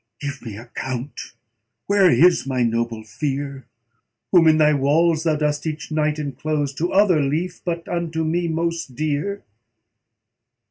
[0.19, 1.33] Give me account,
[1.85, 3.67] where is my noble fere?
[4.31, 8.47] Whom in thy walls thou dost each night enclose; To other lief; but unto me
[8.47, 9.43] most dear."